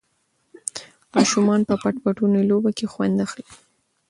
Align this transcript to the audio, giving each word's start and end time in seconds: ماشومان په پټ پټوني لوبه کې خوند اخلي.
ماشومان 1.15 1.59
په 1.69 1.75
پټ 1.81 1.95
پټوني 2.03 2.43
لوبه 2.49 2.71
کې 2.77 2.85
خوند 2.93 3.15
اخلي. 3.25 3.45